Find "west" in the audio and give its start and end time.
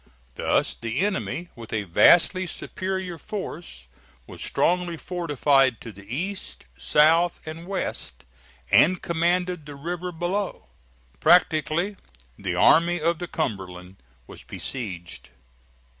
7.67-8.25